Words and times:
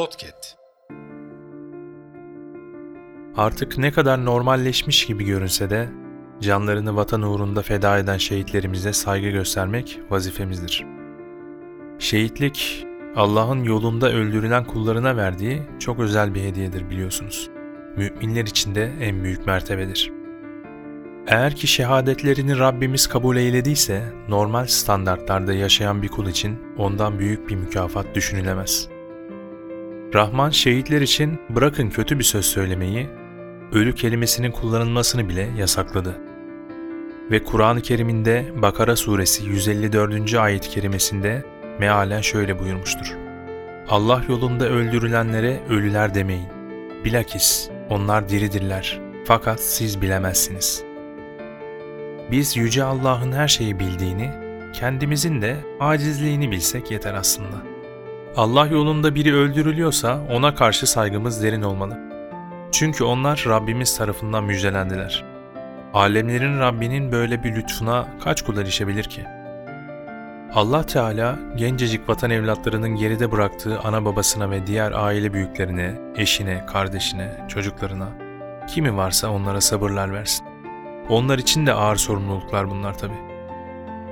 Podcast. 0.00 0.56
Artık 3.36 3.78
ne 3.78 3.92
kadar 3.92 4.24
normalleşmiş 4.24 5.06
gibi 5.06 5.24
görünse 5.24 5.70
de 5.70 5.88
canlarını 6.40 6.96
vatan 6.96 7.22
uğrunda 7.22 7.62
feda 7.62 7.98
eden 7.98 8.16
şehitlerimize 8.16 8.92
saygı 8.92 9.28
göstermek 9.28 10.00
vazifemizdir. 10.10 10.84
Şehitlik 11.98 12.86
Allah'ın 13.16 13.64
yolunda 13.64 14.12
öldürülen 14.12 14.64
kullarına 14.64 15.16
verdiği 15.16 15.62
çok 15.78 15.98
özel 15.98 16.34
bir 16.34 16.42
hediyedir 16.42 16.90
biliyorsunuz. 16.90 17.50
Müminler 17.96 18.44
için 18.44 18.74
de 18.74 18.92
en 19.00 19.24
büyük 19.24 19.46
mertebedir. 19.46 20.12
Eğer 21.26 21.56
ki 21.56 21.66
şehadetlerini 21.66 22.58
Rabbimiz 22.58 23.06
kabul 23.06 23.36
eylediyse 23.36 24.12
normal 24.28 24.66
standartlarda 24.66 25.52
yaşayan 25.52 26.02
bir 26.02 26.08
kul 26.08 26.26
için 26.26 26.58
ondan 26.78 27.18
büyük 27.18 27.48
bir 27.48 27.54
mükafat 27.54 28.14
düşünülemez. 28.14 28.89
Rahman 30.14 30.50
şehitler 30.50 31.00
için 31.00 31.40
bırakın 31.50 31.90
kötü 31.90 32.18
bir 32.18 32.24
söz 32.24 32.44
söylemeyi, 32.44 33.08
ölü 33.72 33.94
kelimesinin 33.94 34.50
kullanılmasını 34.50 35.28
bile 35.28 35.48
yasakladı. 35.58 36.20
Ve 37.30 37.44
Kur'an-ı 37.44 37.80
Kerim'inde 37.80 38.52
Bakara 38.62 38.96
suresi 38.96 39.44
154. 39.44 40.34
ayet-i 40.34 40.70
kerimesinde 40.70 41.44
mealen 41.78 42.20
şöyle 42.20 42.58
buyurmuştur. 42.58 43.16
Allah 43.88 44.22
yolunda 44.28 44.68
öldürülenlere 44.68 45.60
ölüler 45.68 46.14
demeyin. 46.14 46.48
Bilakis 47.04 47.68
onlar 47.90 48.28
diridirler 48.28 49.00
fakat 49.24 49.60
siz 49.60 50.02
bilemezsiniz. 50.02 50.82
Biz 52.30 52.56
Yüce 52.56 52.84
Allah'ın 52.84 53.32
her 53.32 53.48
şeyi 53.48 53.80
bildiğini, 53.80 54.30
kendimizin 54.72 55.42
de 55.42 55.56
acizliğini 55.80 56.50
bilsek 56.50 56.90
yeter 56.90 57.14
aslında. 57.14 57.69
Allah 58.36 58.66
yolunda 58.66 59.14
biri 59.14 59.34
öldürülüyorsa 59.34 60.20
ona 60.30 60.54
karşı 60.54 60.86
saygımız 60.86 61.42
derin 61.42 61.62
olmalı. 61.62 61.98
Çünkü 62.72 63.04
onlar 63.04 63.44
Rabbimiz 63.48 63.96
tarafından 63.96 64.44
müjdelendiler. 64.44 65.24
Alemlerin 65.94 66.58
Rabbinin 66.58 67.12
böyle 67.12 67.44
bir 67.44 67.54
lütfuna 67.54 68.08
kaç 68.24 68.42
kul 68.42 68.56
erişebilir 68.56 69.04
ki? 69.04 69.24
Allah 70.54 70.86
Teala 70.86 71.38
gencecik 71.56 72.08
vatan 72.08 72.30
evlatlarının 72.30 72.96
geride 72.96 73.32
bıraktığı 73.32 73.80
ana 73.80 74.04
babasına 74.04 74.50
ve 74.50 74.66
diğer 74.66 74.92
aile 74.92 75.32
büyüklerine, 75.32 75.94
eşine, 76.16 76.66
kardeşine, 76.66 77.46
çocuklarına, 77.48 78.08
kimi 78.68 78.96
varsa 78.96 79.30
onlara 79.30 79.60
sabırlar 79.60 80.12
versin. 80.12 80.46
Onlar 81.08 81.38
için 81.38 81.66
de 81.66 81.72
ağır 81.72 81.96
sorumluluklar 81.96 82.70
bunlar 82.70 82.98
tabi. 82.98 83.14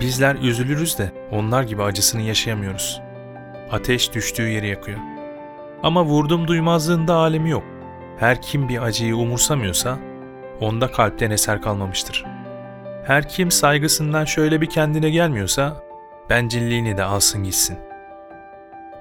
Bizler 0.00 0.34
üzülürüz 0.34 0.98
de 0.98 1.12
onlar 1.30 1.62
gibi 1.62 1.82
acısını 1.82 2.22
yaşayamıyoruz. 2.22 3.00
Ateş 3.70 4.14
düştüğü 4.14 4.48
yeri 4.48 4.68
yakıyor. 4.68 4.98
Ama 5.82 6.04
vurdum 6.04 6.48
duymazlığında 6.48 7.14
alemi 7.14 7.50
yok. 7.50 7.64
Her 8.18 8.42
kim 8.42 8.68
bir 8.68 8.82
acıyı 8.82 9.16
umursamıyorsa 9.16 9.98
onda 10.60 10.90
kalpten 10.90 11.30
eser 11.30 11.62
kalmamıştır. 11.62 12.24
Her 13.04 13.28
kim 13.28 13.50
saygısından 13.50 14.24
şöyle 14.24 14.60
bir 14.60 14.70
kendine 14.70 15.10
gelmiyorsa 15.10 15.76
bencilliğini 16.30 16.96
de 16.96 17.04
alsın 17.04 17.44
gitsin. 17.44 17.78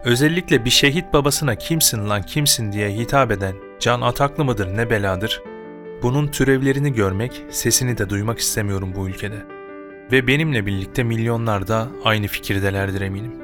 Özellikle 0.03 0.65
bir 0.65 0.69
şehit 0.69 1.13
babasına 1.13 1.55
kimsin 1.55 2.09
lan 2.09 2.21
kimsin 2.21 2.71
diye 2.71 2.89
hitap 2.89 3.31
eden 3.31 3.55
can 3.79 4.01
ataklı 4.01 4.45
mıdır 4.45 4.77
ne 4.77 4.89
beladır 4.89 5.41
bunun 6.03 6.27
türevlerini 6.27 6.93
görmek, 6.93 7.43
sesini 7.49 7.97
de 7.97 8.09
duymak 8.09 8.39
istemiyorum 8.39 8.93
bu 8.95 9.09
ülkede. 9.09 9.45
Ve 10.11 10.27
benimle 10.27 10.65
birlikte 10.65 11.03
milyonlar 11.03 11.67
da 11.67 11.87
aynı 12.03 12.27
fikirdelerdir 12.27 13.01
eminim. 13.01 13.42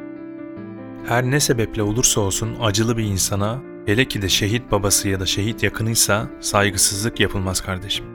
Her 1.08 1.24
ne 1.24 1.40
sebeple 1.40 1.84
olursa 1.84 2.22
olsun 2.22 2.58
acılı 2.62 2.98
bir 2.98 3.04
insana, 3.04 3.62
hele 3.86 4.06
ki 4.06 4.22
de 4.22 4.30
şehit 4.30 4.72
babası 4.72 5.10
ya 5.10 5.20
da 5.20 5.26
şehit 5.26 5.64
yakınıysa 5.64 6.30
saygısızlık 6.40 7.20
yapılmaz 7.20 7.62
kardeşim. 7.62 8.06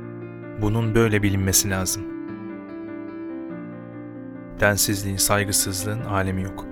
Bunun 0.63 0.95
böyle 0.95 1.23
bilinmesi 1.23 1.71
lazım. 1.71 2.03
Densizliğin, 4.61 5.17
saygısızlığın 5.17 6.01
alemi 6.01 6.43
yok. 6.43 6.67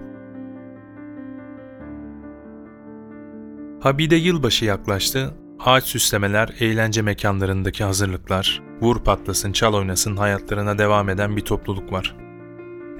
Habide 3.81 4.17
yılbaşı 4.17 4.65
yaklaştı 4.65 5.35
Ağaç 5.65 5.85
süslemeler, 5.85 6.49
eğlence 6.61 7.03
mekanlarındaki 7.03 7.85
hazırlıklar, 7.85 8.63
vur 8.81 9.05
patlasın, 9.05 9.53
çal 9.53 9.75
oynasın 9.75 10.17
hayatlarına 10.17 10.79
devam 10.79 11.09
eden 11.09 11.37
bir 11.37 11.41
topluluk 11.41 11.93
var. 11.93 12.17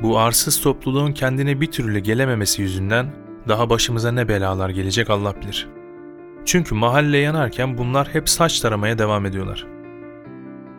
Bu 0.03 0.19
arsız 0.19 0.61
topluluğun 0.61 1.13
kendine 1.13 1.61
bir 1.61 1.67
türlü 1.67 1.99
gelememesi 1.99 2.63
yüzünden 2.63 3.07
daha 3.49 3.71
başımıza 3.71 4.13
ne 4.13 4.29
belalar 4.29 4.71
gelecek 4.71 5.11
Allah 5.11 5.35
bilir. 5.43 5.69
Çünkü 6.45 6.75
mahalle 6.75 7.19
yanarken 7.19 7.79
bunlar 7.79 8.09
hep 8.09 8.29
saç 8.29 8.61
taramaya 8.61 8.99
devam 8.99 9.27
ediyorlar. 9.27 9.67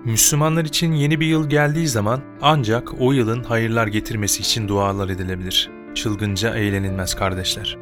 Müslümanlar 0.06 0.66
için 0.66 0.94
yeni 0.94 1.20
bir 1.20 1.26
yıl 1.26 1.50
geldiği 1.50 1.88
zaman 1.88 2.22
ancak 2.42 3.02
o 3.02 3.12
yılın 3.12 3.44
hayırlar 3.44 3.88
getirmesi 3.88 4.42
için 4.42 4.68
dualar 4.68 5.10
edilebilir. 5.10 5.70
Çılgınca 5.96 6.56
eğlenilmez 6.56 7.16
kardeşler. 7.16 7.78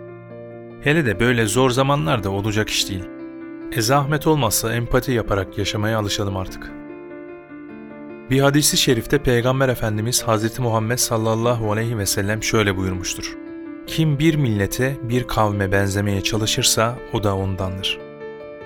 Hele 0.81 1.05
de 1.05 1.19
böyle 1.19 1.45
zor 1.45 1.69
zamanlarda 1.69 2.29
olacak 2.29 2.69
iş 2.69 2.89
değil. 2.89 3.03
E 3.71 3.81
zahmet 3.81 4.27
olmazsa 4.27 4.73
empati 4.73 5.11
yaparak 5.11 5.57
yaşamaya 5.57 5.99
alışalım 5.99 6.37
artık. 6.37 6.80
Bir 8.29 8.39
hadisi 8.39 8.77
şerifte 8.77 9.17
Peygamber 9.23 9.69
Efendimiz 9.69 10.23
Hz. 10.27 10.59
Muhammed 10.59 10.97
sallallahu 10.97 11.71
aleyhi 11.71 11.97
ve 11.97 12.05
sellem 12.05 12.43
şöyle 12.43 12.77
buyurmuştur. 12.77 13.37
Kim 13.87 14.19
bir 14.19 14.35
millete, 14.35 14.97
bir 15.01 15.27
kavme 15.27 15.71
benzemeye 15.71 16.21
çalışırsa 16.21 16.97
o 17.13 17.23
da 17.23 17.35
ondandır. 17.35 17.99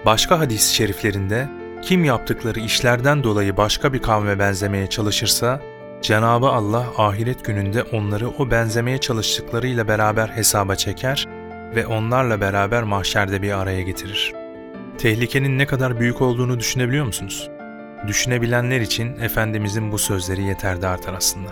Başka 0.05 0.39
hadis-i 0.39 0.75
şeriflerinde 0.75 1.49
kim 1.81 2.03
yaptıkları 2.03 2.59
işlerden 2.59 3.23
dolayı 3.23 3.57
başka 3.57 3.93
bir 3.93 4.01
kavme 4.01 4.39
benzemeye 4.39 4.87
çalışırsa 4.87 5.61
Cenabı 6.01 6.47
Allah 6.47 6.85
ahiret 6.97 7.45
gününde 7.45 7.83
onları 7.83 8.29
o 8.29 8.51
benzemeye 8.51 8.97
çalıştıklarıyla 8.97 9.87
beraber 9.87 10.27
hesaba 10.27 10.75
çeker 10.75 11.27
ve 11.75 11.87
onlarla 11.87 12.41
beraber 12.41 12.83
mahşerde 12.83 13.41
bir 13.41 13.51
araya 13.51 13.81
getirir.'' 13.81 14.45
Tehlikenin 14.97 15.57
ne 15.57 15.65
kadar 15.65 15.99
büyük 15.99 16.21
olduğunu 16.21 16.59
düşünebiliyor 16.59 17.05
musunuz? 17.05 17.49
Düşünebilenler 18.07 18.81
için 18.81 19.19
Efendimizin 19.19 19.91
bu 19.91 19.97
sözleri 19.97 20.43
yeter 20.43 20.81
de 20.81 20.87
artar 20.87 21.13
aslında. 21.13 21.49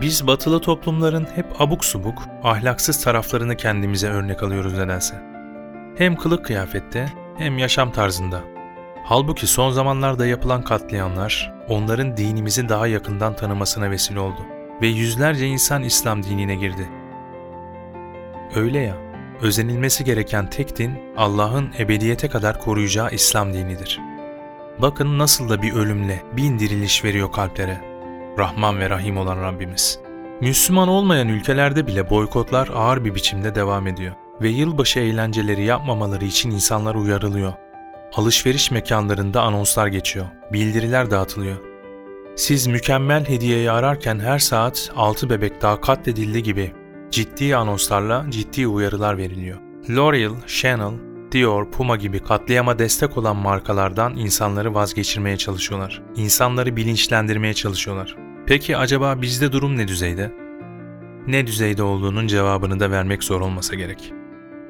Biz 0.00 0.26
batılı 0.26 0.60
toplumların 0.60 1.26
hep 1.34 1.60
abuk 1.60 1.84
subuk, 1.84 2.22
ahlaksız 2.42 3.04
taraflarını 3.04 3.56
kendimize 3.56 4.08
örnek 4.08 4.42
alıyoruz 4.42 4.78
nedense. 4.78 5.14
Hem 5.98 6.16
kılık 6.16 6.44
kıyafette 6.44 7.06
hem 7.38 7.58
yaşam 7.58 7.92
tarzında. 7.92 8.40
Halbuki 9.04 9.46
son 9.46 9.70
zamanlarda 9.70 10.26
yapılan 10.26 10.62
katliamlar 10.62 11.52
onların 11.68 12.16
dinimizi 12.16 12.68
daha 12.68 12.86
yakından 12.86 13.36
tanımasına 13.36 13.90
vesile 13.90 14.20
oldu 14.20 14.40
ve 14.82 14.86
yüzlerce 14.86 15.46
insan 15.46 15.82
İslam 15.82 16.22
dinine 16.22 16.54
girdi. 16.54 16.88
Öyle 18.54 18.78
ya, 18.78 18.96
özenilmesi 19.42 20.04
gereken 20.04 20.50
tek 20.50 20.78
din 20.78 20.92
Allah'ın 21.16 21.70
ebediyete 21.78 22.28
kadar 22.28 22.60
koruyacağı 22.60 23.10
İslam 23.10 23.54
dinidir. 23.54 24.00
Bakın 24.78 25.18
nasıl 25.18 25.48
da 25.48 25.62
bir 25.62 25.72
ölümle 25.72 26.22
bin 26.36 26.58
diriliş 26.58 27.04
veriyor 27.04 27.32
kalplere. 27.32 27.80
Rahman 28.38 28.78
ve 28.78 28.90
Rahim 28.90 29.16
olan 29.16 29.42
Rabbimiz. 29.42 29.98
Müslüman 30.40 30.88
olmayan 30.88 31.28
ülkelerde 31.28 31.86
bile 31.86 32.10
boykotlar 32.10 32.68
ağır 32.74 33.04
bir 33.04 33.14
biçimde 33.14 33.54
devam 33.54 33.86
ediyor 33.86 34.12
ve 34.40 34.48
yılbaşı 34.48 35.00
eğlenceleri 35.00 35.64
yapmamaları 35.64 36.24
için 36.24 36.50
insanlar 36.50 36.94
uyarılıyor. 36.94 37.52
Alışveriş 38.14 38.70
mekanlarında 38.70 39.42
anonslar 39.42 39.86
geçiyor, 39.86 40.26
bildiriler 40.52 41.10
dağıtılıyor. 41.10 41.56
Siz 42.36 42.66
mükemmel 42.66 43.28
hediyeyi 43.28 43.70
ararken 43.70 44.18
her 44.18 44.38
saat 44.38 44.92
6 44.96 45.30
bebek 45.30 45.62
daha 45.62 45.80
katledildi 45.80 46.42
gibi 46.42 46.72
ciddi 47.10 47.56
anonslarla 47.56 48.26
ciddi 48.28 48.66
uyarılar 48.66 49.18
veriliyor. 49.18 49.58
L'Oreal, 49.90 50.34
Chanel, 50.46 51.09
Dior, 51.32 51.70
Puma 51.70 51.96
gibi 51.96 52.18
katliama 52.18 52.78
destek 52.78 53.16
olan 53.18 53.36
markalardan 53.36 54.16
insanları 54.16 54.74
vazgeçirmeye 54.74 55.36
çalışıyorlar. 55.36 56.02
İnsanları 56.16 56.76
bilinçlendirmeye 56.76 57.54
çalışıyorlar. 57.54 58.16
Peki 58.46 58.76
acaba 58.76 59.22
bizde 59.22 59.52
durum 59.52 59.78
ne 59.78 59.88
düzeyde? 59.88 60.32
Ne 61.26 61.46
düzeyde 61.46 61.82
olduğunun 61.82 62.26
cevabını 62.26 62.80
da 62.80 62.90
vermek 62.90 63.24
zor 63.24 63.40
olmasa 63.40 63.74
gerek. 63.74 64.12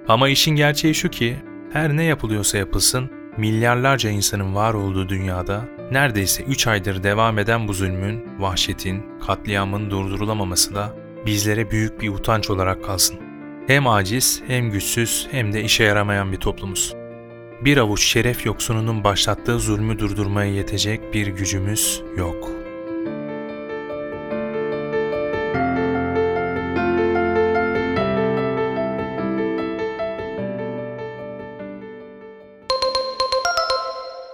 Ama 0.09 0.29
işin 0.29 0.57
gerçeği 0.57 0.95
şu 0.95 1.09
ki 1.09 1.37
her 1.73 1.97
ne 1.97 2.05
yapılıyorsa 2.05 2.59
yapılsın 2.59 3.11
milyarlarca 3.37 4.11
insanın 4.11 4.55
var 4.55 4.75
olduğu 4.75 5.09
dünyada 5.09 5.65
neredeyse 5.91 6.43
3 6.43 6.67
aydır 6.67 7.03
devam 7.03 7.39
eden 7.39 7.69
bu 7.69 7.75
zulmün, 7.75 8.25
vahşetin, 8.39 9.03
katliamın 9.27 9.91
durdurulamaması 9.91 10.75
da 10.75 10.97
bizlere 11.27 11.71
büyük 11.71 12.01
bir 12.01 12.09
utanç 12.09 12.51
olarak 12.51 12.85
kalsın. 12.85 13.30
Hem 13.67 13.87
aciz, 13.87 14.43
hem 14.47 14.71
güçsüz, 14.71 15.29
hem 15.31 15.53
de 15.53 15.63
işe 15.63 15.85
yaramayan 15.85 16.33
bir 16.33 16.37
toplumuz. 16.37 16.95
Bir 17.65 17.77
avuç 17.77 18.03
şeref 18.03 18.47
yoksununun 18.47 19.05
başlattığı 19.05 19.59
zulmü 19.61 19.99
durdurmaya 19.99 20.53
yetecek 20.53 21.15
bir 21.15 21.27
gücümüz 21.27 22.03
yok.'' 22.17 22.61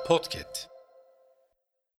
Podcast. 0.07 0.76